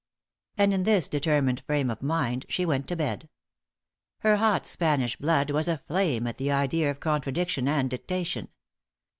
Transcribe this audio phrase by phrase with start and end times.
[0.57, 3.29] And in this determined frame of mind she went to bed.
[4.21, 8.47] Her hot Spanish blood was aflame at the idea of contradiction and dictation.